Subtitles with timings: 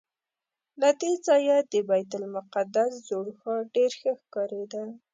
[0.81, 4.83] له دې ځایه د بیت المقدس زوړ ښار ډېر ښه ښکارېده.